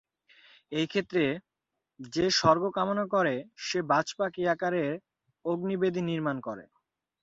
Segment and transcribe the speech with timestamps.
[0.71, 1.23] এই ক্ষেত্রে,"
[2.09, 4.83] যে স্বর্গ কামনা করে সে বাজপাখি আকারে
[5.45, 6.63] অগ্নি-বেদী নির্মাণ করে।"